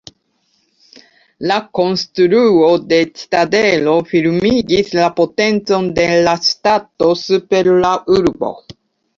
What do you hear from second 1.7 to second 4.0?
konstruo de citadelo